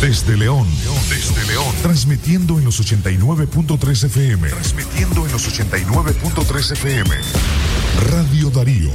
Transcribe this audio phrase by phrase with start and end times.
[0.00, 0.68] Desde León,
[1.08, 4.48] desde León, transmitiendo en los 89.3 FM.
[4.48, 7.16] Transmitiendo en los 89.3 FM.
[8.08, 8.92] Radio Darío.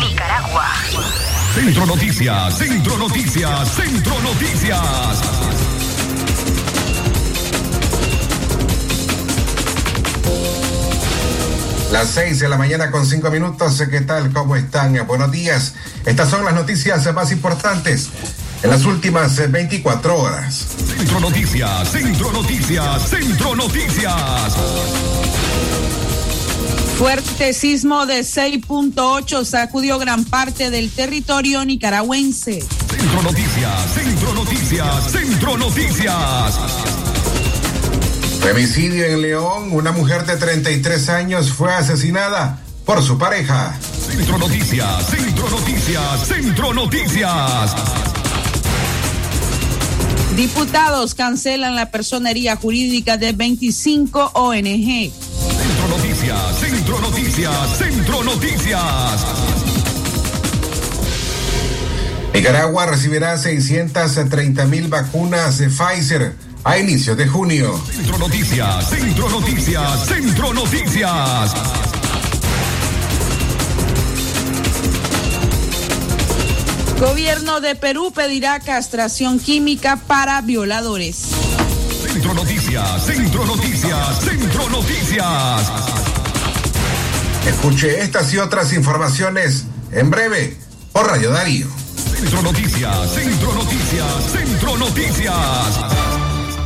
[0.00, 0.66] Nicaragua.
[1.54, 5.20] Centro Noticias, Centro Noticias, Centro Noticias.
[11.92, 13.80] Las seis de la mañana con cinco minutos.
[13.88, 14.32] ¿Qué tal?
[14.32, 15.06] ¿Cómo están?
[15.06, 15.74] Buenos días.
[16.06, 18.10] Estas son las noticias más importantes
[18.62, 20.66] en las últimas 24 horas.
[20.96, 24.56] Centro Noticias, Centro Noticias, Centro Noticias.
[26.98, 32.60] Fuerte sismo de 6.8 sacudió gran parte del territorio nicaragüense.
[32.60, 36.58] Centro Noticias, Centro Noticias, Centro Noticias.
[38.42, 39.68] Femicidio en León.
[39.72, 43.74] Una mujer de 33 años fue asesinada por su pareja.
[43.80, 48.09] Centro Noticias, Centro Noticias, Centro Noticias.
[50.40, 55.12] Diputados cancelan la personería jurídica de 25 ONG.
[55.12, 59.26] Centro Noticias, Centro Noticias, Centro Noticias.
[62.32, 67.78] Nicaragua recibirá 630 mil vacunas de Pfizer a inicios de junio.
[67.94, 71.89] Centro Noticias, Centro Noticias, Centro Noticias.
[77.00, 81.16] Gobierno de Perú pedirá castración química para violadores.
[82.02, 85.72] Centro Noticias, Centro Noticias, Centro Noticias.
[87.46, 90.58] Escuche estas y otras informaciones en breve
[90.92, 91.68] por Radio Darío.
[91.96, 96.19] Centro Noticias, Centro Noticias, Centro Noticias.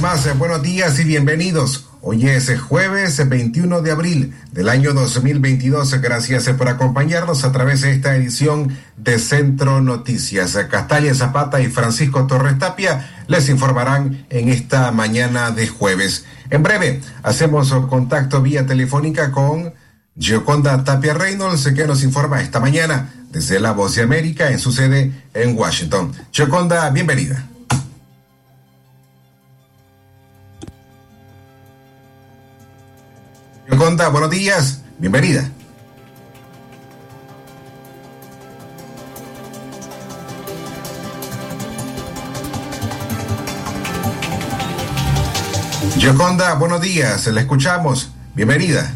[0.00, 1.86] Más, eh, buenos días y bienvenidos.
[2.00, 6.00] Hoy es eh, jueves 21 de abril del año 2022.
[6.00, 10.56] Gracias eh, por acompañarnos a través de esta edición de Centro Noticias.
[10.70, 16.24] Castalia Zapata y Francisco Torres Tapia les informarán en esta mañana de jueves.
[16.48, 19.74] En breve, hacemos contacto vía telefónica con
[20.18, 24.72] Gioconda Tapia Reynolds, que nos informa esta mañana desde La Voz de América en su
[24.72, 26.12] sede en Washington.
[26.32, 27.49] Gioconda, bienvenida.
[33.68, 35.48] Gioconda, buenos días, bienvenida.
[45.96, 48.90] Gioconda, buenos días, la escuchamos, bienvenida.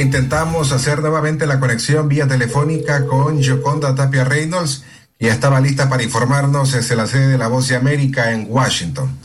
[0.00, 4.86] Intentamos hacer nuevamente la conexión vía telefónica con Joconda Tapia Reynolds,
[5.18, 8.46] que ya estaba lista para informarnos desde la sede de La Voz de América en
[8.48, 9.18] Washington.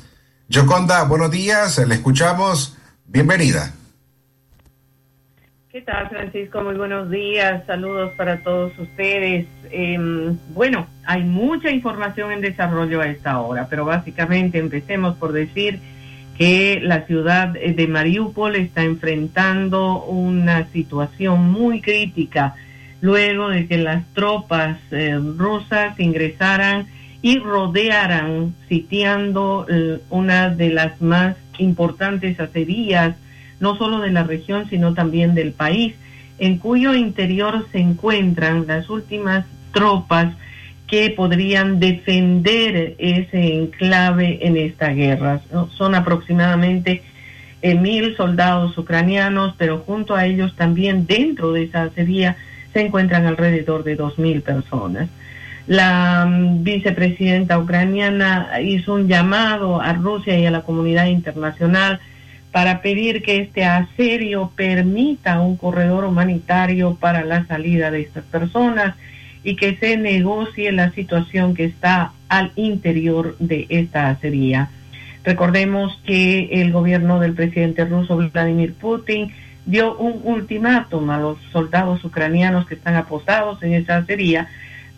[0.54, 3.72] Joconda, buenos días, le escuchamos, bienvenida.
[5.70, 6.62] ¿Qué tal, Francisco?
[6.62, 9.48] Muy buenos días, saludos para todos ustedes.
[9.72, 9.98] Eh,
[10.50, 15.80] bueno, hay mucha información en desarrollo a esta hora, pero básicamente empecemos por decir
[16.38, 22.56] que la ciudad de Mariupol está enfrentando una situación muy crítica
[23.02, 26.88] luego de que las tropas eh, rusas ingresaran
[27.22, 33.16] y rodearan, sitiando eh, una de las más importantes acerías,
[33.60, 35.96] no solo de la región, sino también del país,
[36.38, 40.34] en cuyo interior se encuentran las últimas tropas
[40.88, 45.42] que podrían defender ese enclave en esta guerra.
[45.76, 47.02] Son aproximadamente
[47.62, 52.38] eh, mil soldados ucranianos, pero junto a ellos también dentro de esa acería
[52.74, 55.10] se encuentran alrededor de dos mil personas.
[55.66, 62.00] La um, vicepresidenta ucraniana hizo un llamado a Rusia y a la comunidad internacional
[62.52, 68.96] para pedir que este asedio permita un corredor humanitario para la salida de estas personas
[69.46, 74.70] y que se negocie la situación que está al interior de esta acería.
[75.24, 79.32] Recordemos que el gobierno del presidente ruso Vladimir Putin
[79.68, 84.48] dio un ultimátum a los soldados ucranianos que están apostados en esa acería,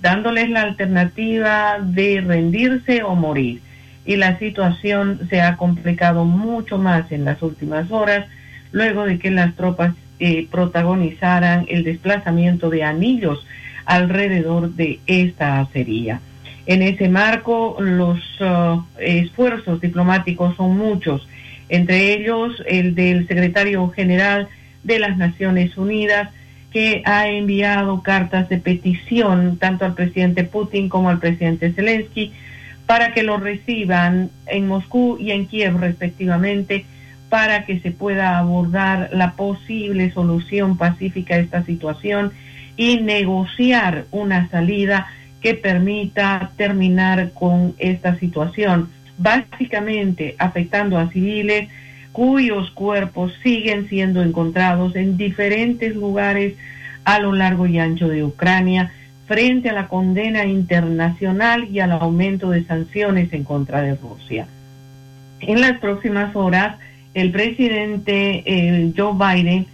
[0.02, 3.62] dándoles la alternativa de rendirse o morir.
[4.06, 8.26] y la situación se ha complicado mucho más en las últimas horas
[8.72, 13.46] luego de que las tropas eh, protagonizaran el desplazamiento de anillos
[13.88, 16.22] alrededor de esta acería.
[16.66, 21.28] En ese marco, los uh, esfuerzos diplomáticos son muchos,
[21.70, 24.50] entre ellos el del secretario general
[24.84, 26.30] de las Naciones Unidas,
[26.72, 32.34] que ha enviado cartas de petición tanto al presidente Putin como al presidente Zelensky
[32.86, 36.86] para que lo reciban en Moscú y en Kiev respectivamente
[37.30, 42.34] para que se pueda abordar la posible solución pacífica a esta situación
[42.78, 45.08] y negociar una salida
[45.42, 51.70] que permita terminar con esta situación, básicamente afectando a civiles
[52.12, 56.56] cuyos cuerpos siguen siendo encontrados en diferentes lugares
[57.04, 58.92] a lo largo y ancho de Ucrania
[59.28, 64.48] frente a la condena internacional y al aumento de sanciones en contra de Rusia.
[65.40, 66.78] En las próximas horas,
[67.14, 69.68] el presidente Joe Biden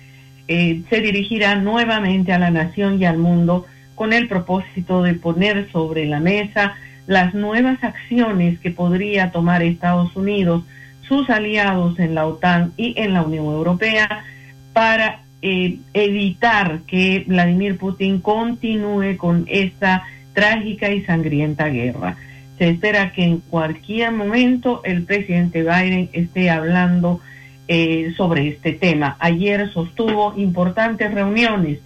[0.48, 5.72] eh, se dirigirá nuevamente a la nación y al mundo con el propósito de poner
[5.72, 6.76] sobre la mesa
[7.08, 10.64] las nuevas acciones que podría tomar Estados Unidos,
[11.08, 14.24] sus aliados en la OTAN y en la Unión Europea
[14.72, 20.04] para eh, evitar que Vladimir Putin continúe con esta
[20.34, 22.16] trágica y sangrienta guerra.
[22.58, 27.20] Se espera que en cualquier momento el presidente Biden esté hablando
[27.68, 29.16] eh, sobre este tema.
[29.20, 31.80] Ayer sostuvo importantes reuniones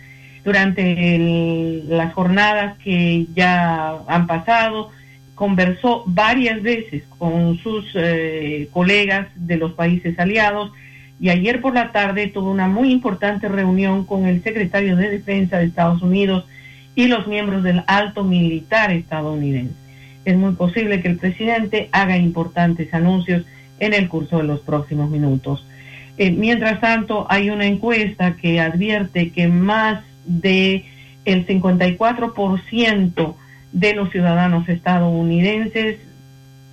[0.44, 4.92] durante las jornadas que ya han pasado,
[5.36, 10.72] conversó varias veces con sus eh, colegas de los países aliados
[11.20, 15.58] y ayer por la tarde tuvo una muy importante reunión con el secretario de Defensa
[15.58, 16.46] de Estados Unidos
[16.96, 19.76] y los miembros del alto militar estadounidense.
[20.26, 23.46] Es muy posible que el presidente haga importantes anuncios
[23.80, 25.66] en el curso de los próximos minutos.
[26.18, 30.86] Eh, mientras tanto, hay una encuesta que advierte que más de
[31.26, 33.36] el 54%
[33.72, 36.00] de los ciudadanos estadounidenses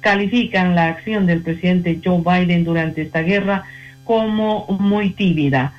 [0.01, 3.65] califican la acción del presidente Joe Biden durante esta guerra
[4.05, 5.73] como muy tímida.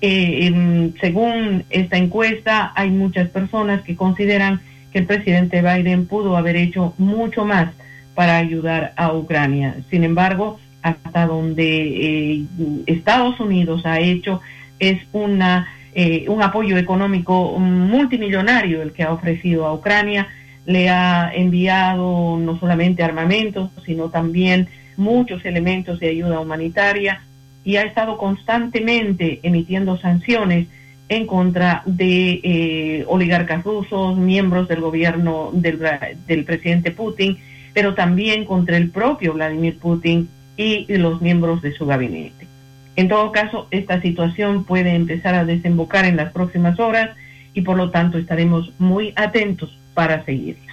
[0.00, 4.60] Eh, según esta encuesta, hay muchas personas que consideran
[4.92, 7.72] que el presidente Biden pudo haber hecho mucho más
[8.14, 9.76] para ayudar a Ucrania.
[9.90, 12.44] Sin embargo, hasta donde eh,
[12.86, 14.40] Estados Unidos ha hecho
[14.78, 20.28] es una eh, un apoyo económico multimillonario el que ha ofrecido a Ucrania.
[20.64, 27.22] Le ha enviado no solamente armamentos sino también muchos elementos de ayuda humanitaria
[27.64, 30.66] y ha estado constantemente emitiendo sanciones
[31.08, 35.78] en contra de eh, oligarcas rusos, miembros del gobierno del,
[36.26, 37.38] del presidente Putin,
[37.74, 40.28] pero también contra el propio Vladimir Putin
[40.62, 42.46] y los miembros de su gabinete.
[42.96, 47.16] En todo caso, esta situación puede empezar a desembocar en las próximas horas
[47.54, 50.72] y por lo tanto estaremos muy atentos para seguirla.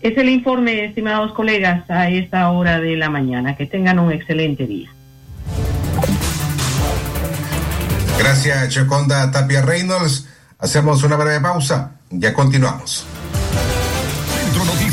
[0.00, 3.56] Es el informe, estimados colegas, a esta hora de la mañana.
[3.56, 4.90] Que tengan un excelente día.
[8.18, 10.28] Gracias, Choconda Tapia Reynolds.
[10.58, 11.92] Hacemos una breve pausa.
[12.10, 13.06] Ya continuamos.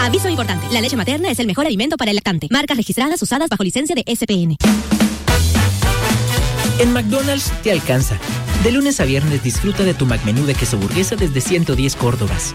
[0.00, 2.48] Aviso importante, la leche materna es el mejor alimento para el lactante.
[2.50, 4.56] Marcas registradas usadas bajo licencia de SPN.
[6.78, 8.18] En McDonald's te alcanza.
[8.64, 12.54] De lunes a viernes disfruta de tu McMenú de queso burguesa desde 110 Córdobas.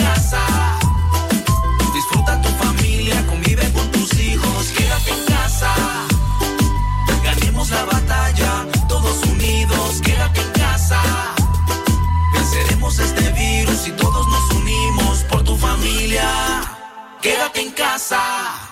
[17.21, 18.19] Quédate en casa.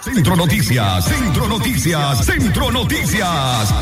[0.01, 3.73] Centro Noticias, Centro Noticias, Centro Noticias.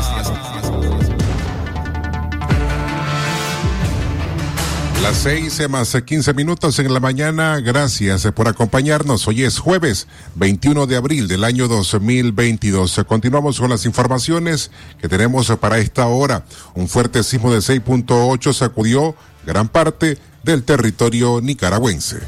[5.02, 7.60] Las seis más quince minutos en la mañana.
[7.60, 9.26] Gracias por acompañarnos.
[9.26, 13.04] Hoy es jueves 21 de abril del año 2022.
[13.08, 14.70] Continuamos con las informaciones
[15.00, 16.44] que tenemos para esta hora.
[16.74, 22.18] Un fuerte sismo de 6.8 sacudió gran parte del territorio nicaragüense.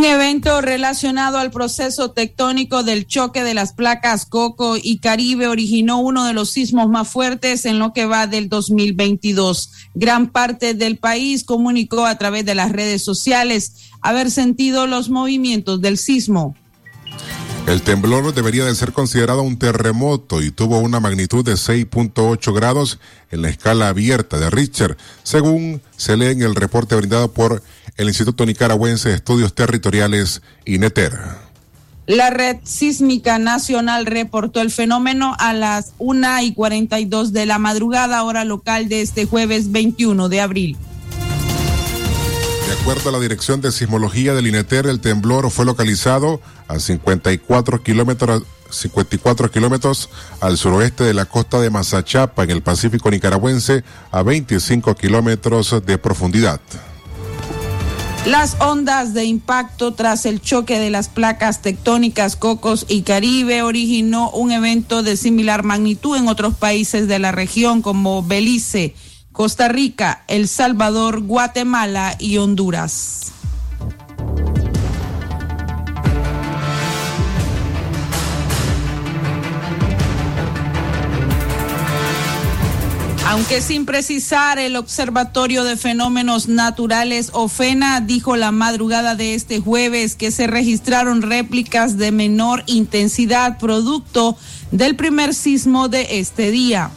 [0.00, 5.98] Un evento relacionado al proceso tectónico del choque de las placas Coco y Caribe originó
[5.98, 9.70] uno de los sismos más fuertes en lo que va del 2022.
[9.94, 15.82] Gran parte del país comunicó a través de las redes sociales haber sentido los movimientos
[15.82, 16.56] del sismo.
[17.66, 22.98] El temblor debería de ser considerado un terremoto y tuvo una magnitud de 6.8 grados
[23.30, 27.62] en la escala abierta de Richter, según se lee en el reporte brindado por
[27.96, 31.12] el Instituto Nicaragüense de Estudios Territoriales, INETER.
[32.06, 38.24] La red sísmica nacional reportó el fenómeno a las 1 y 42 de la madrugada,
[38.24, 40.76] hora local de este jueves 21 de abril.
[42.70, 47.82] De acuerdo a la Dirección de Sismología del INETER, el temblor fue localizado a 54
[47.82, 50.08] kilómetros 54 kilómetros
[50.40, 55.98] al suroeste de la costa de Mazachapa, en el Pacífico nicaragüense, a 25 kilómetros de
[55.98, 56.60] profundidad.
[58.24, 64.30] Las ondas de impacto tras el choque de las placas tectónicas Cocos y Caribe originó
[64.30, 68.94] un evento de similar magnitud en otros países de la región como Belice,
[69.40, 73.32] Costa Rica, El Salvador, Guatemala y Honduras.
[83.26, 90.16] Aunque sin precisar, el Observatorio de Fenómenos Naturales OFENA dijo la madrugada de este jueves
[90.16, 94.36] que se registraron réplicas de menor intensidad producto
[94.70, 96.90] del primer sismo de este día.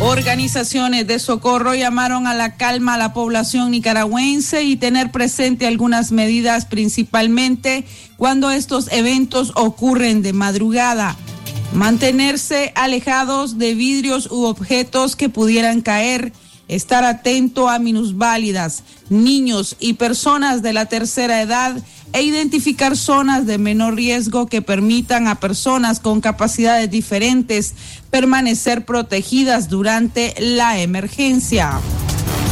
[0.00, 6.12] Organizaciones de socorro llamaron a la calma a la población nicaragüense y tener presente algunas
[6.12, 7.84] medidas principalmente
[8.16, 11.16] cuando estos eventos ocurren de madrugada.
[11.72, 16.32] Mantenerse alejados de vidrios u objetos que pudieran caer.
[16.68, 21.82] Estar atento a minusválidas, niños y personas de la tercera edad
[22.12, 27.74] e identificar zonas de menor riesgo que permitan a personas con capacidades diferentes
[28.10, 31.80] permanecer protegidas durante la emergencia.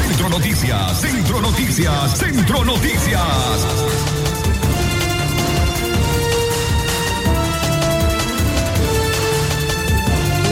[0.08, 3.95] Centro Noticias, Centro Noticias, Centro Noticias.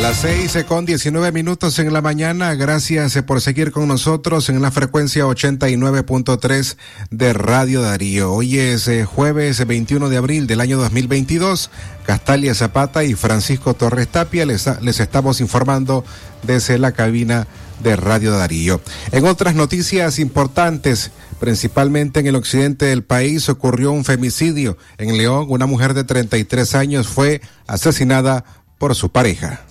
[0.05, 2.55] Las seis con diecinueve minutos en la mañana.
[2.55, 6.77] Gracias por seguir con nosotros en la frecuencia 89.3
[7.11, 8.31] de Radio Darío.
[8.31, 11.71] Hoy es eh, jueves 21 de abril del año 2022.
[12.05, 16.05] Castalia Zapata y Francisco Torres Tapia les, les estamos informando
[16.43, 17.47] desde la cabina
[17.83, 18.83] de Radio Darío.
[19.11, 24.77] En otras noticias importantes, principalmente en el occidente del país, ocurrió un femicidio.
[24.99, 28.45] En León, una mujer de 33 años fue asesinada
[28.77, 29.65] por su pareja.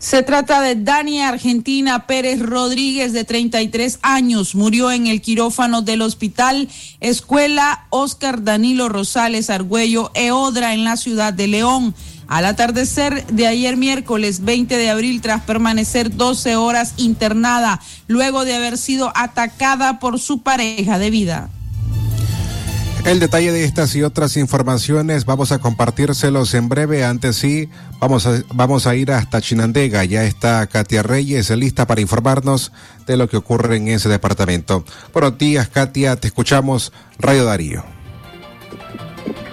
[0.00, 4.54] Se trata de Dani Argentina Pérez Rodríguez, de 33 años.
[4.54, 11.34] Murió en el quirófano del Hospital Escuela Oscar Danilo Rosales Argüello, Eodra, en la ciudad
[11.34, 11.94] de León.
[12.28, 18.54] Al atardecer de ayer miércoles 20 de abril, tras permanecer 12 horas internada, luego de
[18.54, 21.50] haber sido atacada por su pareja de vida.
[23.04, 27.04] El detalle de estas y otras informaciones vamos a compartírselos en breve.
[27.04, 30.04] Antes sí, vamos a, vamos a ir hasta Chinandega.
[30.04, 32.72] Ya está Katia Reyes lista para informarnos
[33.06, 34.84] de lo que ocurre en ese departamento.
[35.12, 36.16] Buenos días, Katia.
[36.16, 36.92] Te escuchamos.
[37.18, 37.99] Radio Darío.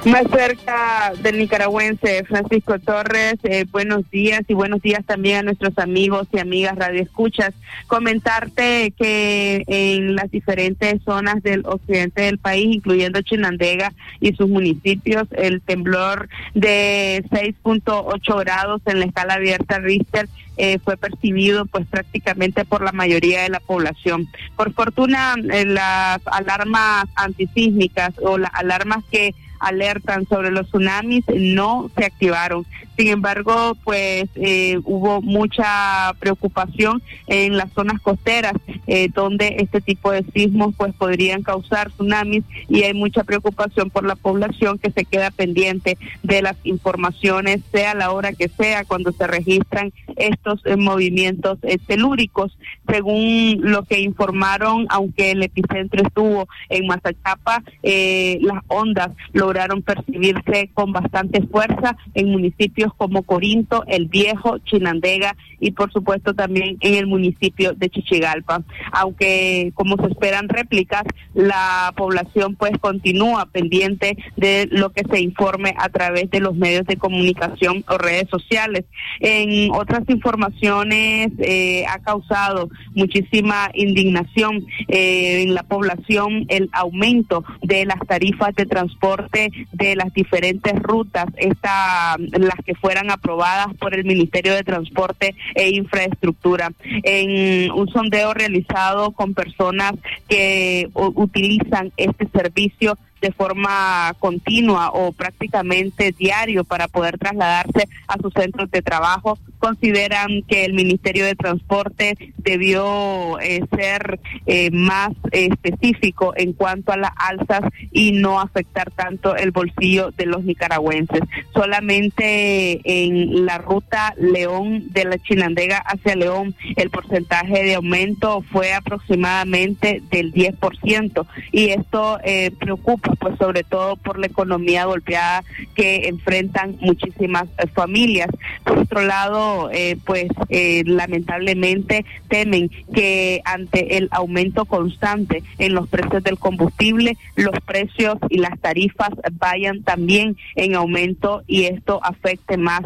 [0.06, 5.78] Más cerca del nicaragüense Francisco Torres, eh, buenos días y buenos días también a nuestros
[5.80, 7.54] amigos y amigas radioescuchas.
[7.88, 15.28] Comentarte que en las diferentes zonas del occidente del país, incluyendo Chinandega y sus municipios,
[15.32, 22.66] el temblor de 6.8 grados en la escala abierta Richter eh, fue percibido pues prácticamente
[22.66, 24.28] por la mayoría de la población.
[24.56, 31.90] Por fortuna, eh, las alarmas antisísmicas o las alarmas que alertan sobre los tsunamis no
[31.96, 32.66] se activaron.
[32.98, 38.54] Sin embargo, pues eh, hubo mucha preocupación en las zonas costeras
[38.88, 44.04] eh, donde este tipo de sismos pues podrían causar tsunamis y hay mucha preocupación por
[44.04, 49.12] la población que se queda pendiente de las informaciones, sea la hora que sea, cuando
[49.12, 52.58] se registran estos eh, movimientos telúricos.
[52.90, 60.94] Según lo que informaron, aunque el epicentro estuvo en Mazachapa, las ondas lograron percibirse con
[60.94, 67.08] bastante fuerza en municipios como Corinto, El Viejo, Chinandega y por supuesto también en el
[67.08, 68.64] municipio de Chichigalpa.
[68.92, 71.04] Aunque como se esperan réplicas,
[71.34, 76.86] la población pues continúa pendiente de lo que se informe a través de los medios
[76.86, 78.86] de comunicación o redes sociales.
[79.20, 87.86] En otras informaciones eh, ha causado muchísima indignación eh, en la población el aumento de
[87.86, 94.06] las tarifas de transporte de las diferentes rutas, esta, las que fueran aprobadas por el
[94.06, 96.72] Ministerio de Transporte e Infraestructura.
[97.04, 99.94] En un sondeo realizado con personas
[100.28, 108.34] que utilizan este servicio, de forma continua o prácticamente diario para poder trasladarse a sus
[108.34, 109.38] centros de trabajo.
[109.60, 116.98] Consideran que el Ministerio de Transporte debió eh, ser eh, más específico en cuanto a
[116.98, 121.22] las alzas y no afectar tanto el bolsillo de los nicaragüenses.
[121.54, 128.74] Solamente en la ruta León de la Chinandega hacia León el porcentaje de aumento fue
[128.74, 135.44] aproximadamente del 10% y esto eh, preocupa pues sobre todo por la economía golpeada
[135.76, 138.30] que enfrentan muchísimas eh, familias.
[138.64, 145.88] Por otro lado, eh, pues eh, lamentablemente temen que ante el aumento constante en los
[145.88, 152.58] precios del combustible, los precios y las tarifas vayan también en aumento y esto afecte
[152.58, 152.82] más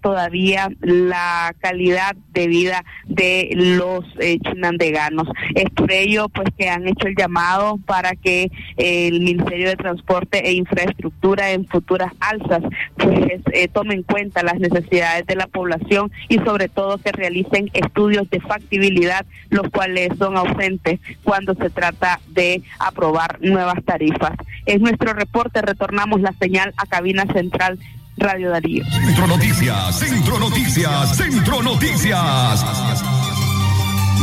[0.00, 4.04] todavía la calidad de vida de los
[4.42, 5.28] chinandeganos.
[5.54, 10.46] Es por ello pues que han hecho el llamado para que el Ministerio de Transporte
[10.46, 12.62] e Infraestructura en futuras alzas,
[12.96, 15.97] pues eh, tomen en cuenta las necesidades de la población
[16.28, 22.20] y sobre todo que realicen estudios de factibilidad, los cuales son ausentes cuando se trata
[22.28, 24.36] de aprobar nuevas tarifas.
[24.66, 27.78] Es nuestro reporte, retornamos la señal a cabina central
[28.16, 28.84] Radio Darío.
[28.90, 32.64] Centro Noticias, Centro Noticias, Centro Noticias.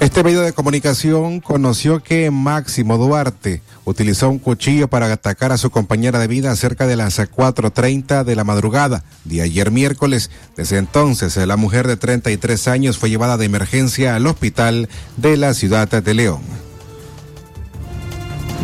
[0.00, 5.68] Este medio de comunicación conoció que Máximo Duarte utilizó un cuchillo para atacar a su
[5.68, 10.30] compañera de vida cerca de las 4.30 de la madrugada de ayer miércoles.
[10.56, 15.52] Desde entonces, la mujer de 33 años fue llevada de emergencia al hospital de la
[15.52, 16.40] ciudad de León.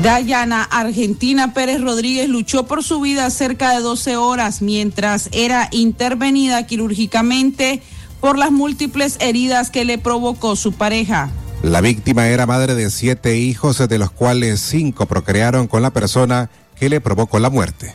[0.03, 6.67] Dayana Argentina Pérez Rodríguez luchó por su vida cerca de 12 horas mientras era intervenida
[6.67, 7.83] quirúrgicamente
[8.27, 11.31] por las múltiples heridas que le provocó su pareja.
[11.63, 16.51] La víctima era madre de siete hijos, de los cuales cinco procrearon con la persona
[16.75, 17.95] que le provocó la muerte.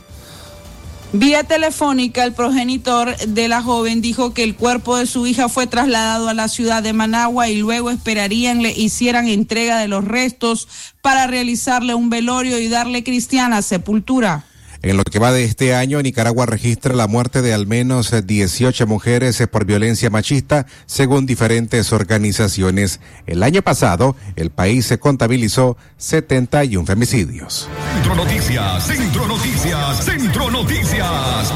[1.12, 5.68] Vía telefónica, el progenitor de la joven dijo que el cuerpo de su hija fue
[5.68, 10.70] trasladado a la ciudad de Managua y luego esperarían le hicieran entrega de los restos
[11.02, 14.46] para realizarle un velorio y darle cristiana sepultura.
[14.84, 18.88] En lo que va de este año, Nicaragua registra la muerte de al menos 18
[18.88, 23.00] mujeres por violencia machista, según diferentes organizaciones.
[23.28, 27.70] El año pasado, el país se contabilizó 71 femicidios.
[27.94, 31.54] Centro Noticias, Centro Noticias, Centro Noticias.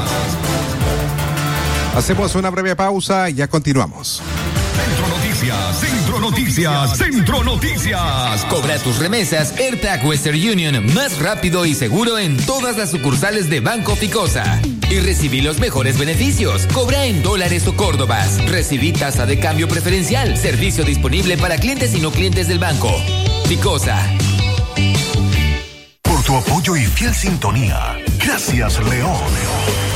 [1.96, 4.20] Hacemos una breve pausa y ya continuamos.
[4.76, 8.44] Centro Noticias, Centro Noticias, Centro Noticias.
[8.50, 13.60] Cobra tus remesas AirTag Western Union más rápido y seguro en todas las sucursales de
[13.60, 14.60] Banco Ficosa.
[14.90, 16.66] Y recibí los mejores beneficios.
[16.74, 18.44] Cobra en dólares o córdobas.
[18.46, 20.36] Recibí tasa de cambio preferencial.
[20.36, 22.92] Servicio disponible para clientes y no clientes del banco.
[23.46, 24.06] Ficosa.
[26.02, 27.96] Por tu apoyo y fiel sintonía.
[28.22, 29.95] Gracias, León.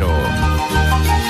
[0.00, 1.29] Romero.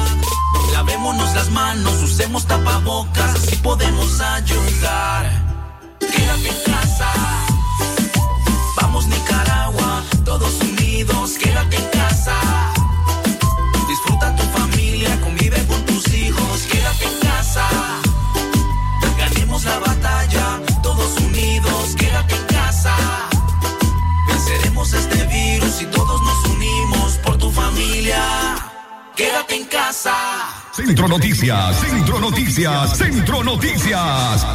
[0.73, 5.29] Lavémonos las manos, usemos tapabocas, así podemos ayudar.
[5.99, 7.50] Quédate en casa.
[31.41, 34.45] Centro Noticias, Centro Noticias.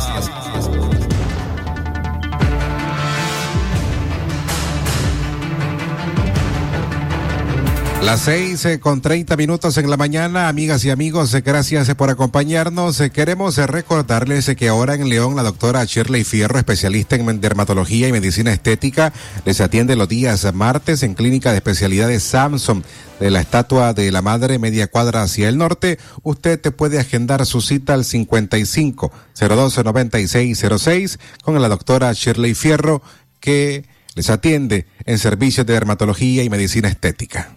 [8.05, 11.97] Las seis eh, con treinta minutos en la mañana, amigas y amigos, eh, gracias eh,
[11.97, 13.03] por acompañarnos.
[13.13, 18.53] Queremos recordarles que ahora en León la doctora Shirley Fierro, especialista en dermatología y medicina
[18.53, 19.13] estética,
[19.45, 22.85] les atiende los días martes en Clínica de Especialidades Samsung
[23.21, 25.99] de la Estatua de la Madre, media cuadra hacia el norte.
[26.23, 33.03] Usted te puede agendar su cita al 55 02 9606 con la doctora Shirley Fierro
[33.41, 37.51] que les atiende en servicios de dermatología y medicina estética.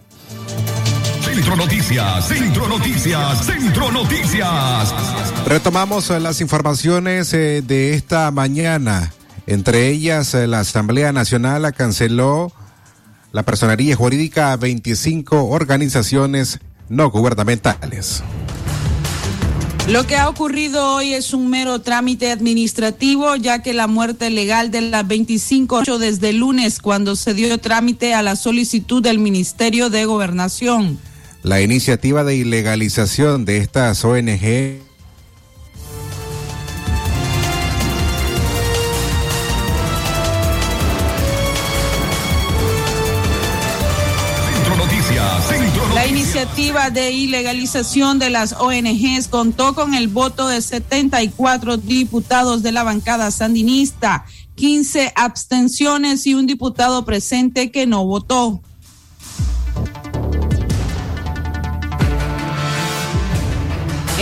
[1.22, 4.94] Centro Noticias, Centro Noticias, Centro Noticias.
[5.46, 9.12] Retomamos eh, las informaciones eh, de esta mañana.
[9.46, 12.52] Entre ellas, eh, la Asamblea Nacional canceló
[13.32, 18.22] la personería jurídica a 25 organizaciones no gubernamentales.
[19.88, 24.70] Lo que ha ocurrido hoy es un mero trámite administrativo, ya que la muerte legal
[24.70, 29.90] de las 25 desde el lunes, cuando se dio trámite a la solicitud del Ministerio
[29.90, 30.98] de Gobernación.
[31.42, 34.89] La iniciativa de ilegalización de estas ONG
[46.30, 52.84] iniciativa de ilegalización de las ONGs contó con el voto de 74 diputados de la
[52.84, 58.62] bancada sandinista, 15 abstenciones y un diputado presente que no votó.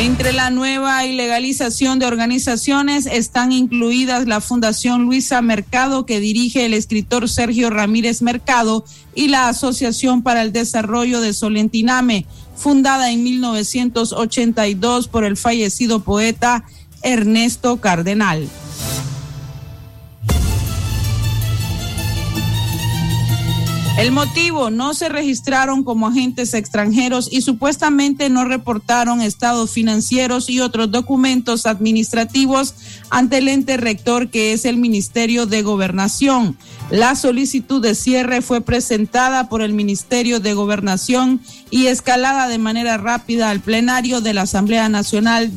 [0.01, 6.73] Entre la nueva ilegalización de organizaciones están incluidas la Fundación Luisa Mercado, que dirige el
[6.73, 8.85] escritor Sergio Ramírez Mercado,
[9.17, 16.65] y la Asociación para el Desarrollo de Solentiname, fundada en 1982 por el fallecido poeta
[17.03, 18.49] Ernesto Cardenal.
[23.99, 30.61] El motivo, no se registraron como agentes extranjeros y supuestamente no reportaron estados financieros y
[30.61, 32.77] otros documentos administrativos
[33.11, 36.57] ante el ente rector que es el Ministerio de Gobernación.
[36.91, 41.41] La solicitud de cierre fue presentada por el Ministerio de Gobernación
[41.73, 45.51] y escalada de manera rápida al plenario de la Asamblea Nacional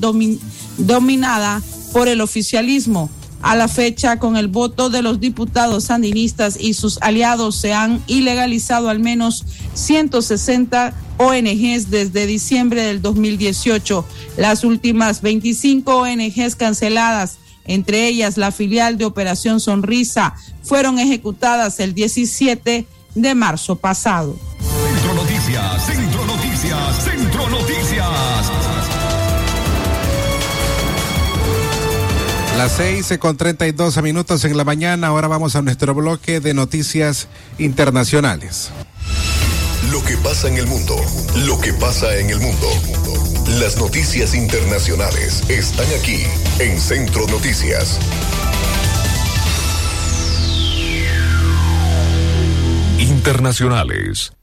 [0.80, 1.62] dominada
[1.94, 3.12] por el oficialismo.
[3.42, 8.04] A la fecha, con el voto de los diputados sandinistas y sus aliados, se han
[8.06, 14.06] ilegalizado al menos 160 ONGs desde diciembre del 2018.
[14.38, 21.94] Las últimas 25 ONGs canceladas, entre ellas la filial de Operación Sonrisa, fueron ejecutadas el
[21.94, 24.38] 17 de marzo pasado.
[24.60, 28.01] Centro Noticias, Centro Noticias, Centro Noticias.
[32.62, 35.08] Las seis con treinta y dos minutos en la mañana.
[35.08, 38.70] Ahora vamos a nuestro bloque de noticias internacionales.
[39.90, 40.96] Lo que pasa en el mundo,
[41.38, 42.68] lo que pasa en el mundo.
[43.60, 46.22] Las noticias internacionales están aquí
[46.60, 47.98] en Centro Noticias.
[53.00, 54.34] Internacionales.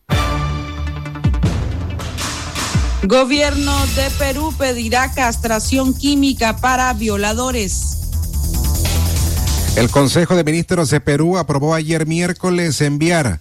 [3.04, 7.97] Gobierno de Perú pedirá castración química para violadores.
[9.78, 13.38] El Consejo de Ministros de Perú aprobó ayer miércoles enviar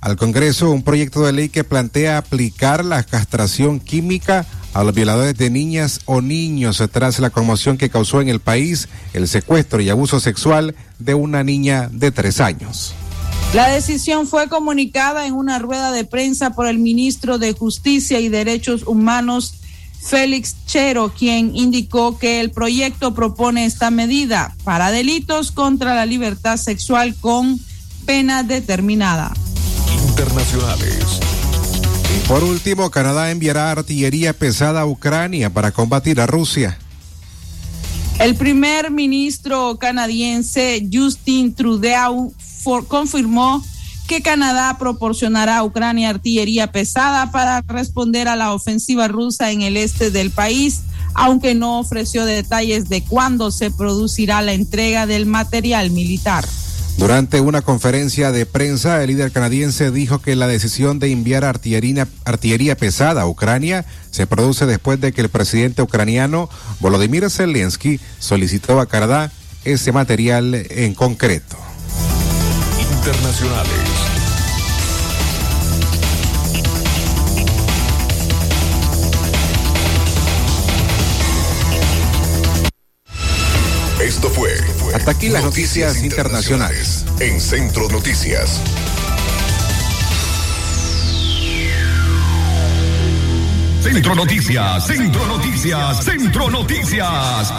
[0.00, 5.36] al Congreso un proyecto de ley que plantea aplicar la castración química a los violadores
[5.36, 9.90] de niñas o niños tras la conmoción que causó en el país el secuestro y
[9.90, 12.94] abuso sexual de una niña de tres años.
[13.52, 18.28] La decisión fue comunicada en una rueda de prensa por el ministro de Justicia y
[18.28, 19.61] Derechos Humanos
[20.02, 26.56] Félix Chero, quien indicó que el proyecto propone esta medida para delitos contra la libertad
[26.56, 27.60] sexual con
[28.04, 29.32] pena determinada.
[30.08, 31.20] Internacionales.
[32.16, 36.78] Y por último, Canadá enviará artillería pesada a Ucrania para combatir a Rusia.
[38.18, 42.32] El primer ministro canadiense Justin Trudeau
[42.88, 43.64] confirmó
[44.12, 49.78] que Canadá proporcionará a Ucrania artillería pesada para responder a la ofensiva rusa en el
[49.78, 50.82] este del país,
[51.14, 56.44] aunque no ofreció detalles de cuándo se producirá la entrega del material militar.
[56.98, 62.06] Durante una conferencia de prensa, el líder canadiense dijo que la decisión de enviar artillería,
[62.26, 68.78] artillería, pesada a Ucrania se produce después de que el presidente ucraniano Volodymyr Zelensky solicitó
[68.78, 69.32] a Canadá
[69.64, 71.56] ese material en concreto
[73.02, 73.68] internacionales.
[84.00, 84.52] Esto fue.
[84.94, 87.04] Hasta aquí las noticias, internacionales.
[87.18, 88.60] En Centro Noticias,
[93.82, 96.04] Centro Noticias, Centro Noticias.
[96.04, 97.52] Centro Noticias.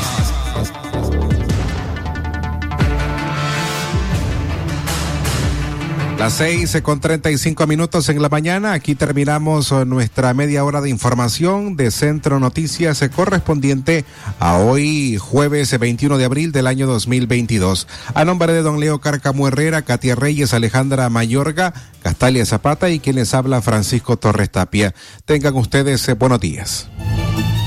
[6.24, 8.72] Las seis con treinta y cinco minutos en la mañana.
[8.72, 14.06] Aquí terminamos eh, nuestra media hora de información de Centro Noticias eh, correspondiente
[14.40, 17.90] a hoy, jueves 21 de abril del año 2022.
[18.14, 23.18] A nombre de don Leo Carcamo Herrera, Katia Reyes, Alejandra Mayorga, Castalia Zapata y quien
[23.18, 24.96] les habla Francisco Torres Tapia.
[25.26, 26.88] Tengan ustedes eh, buenos días.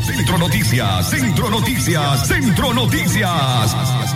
[0.07, 4.16] Centro Noticias, Centro Noticias, Centro Noticias.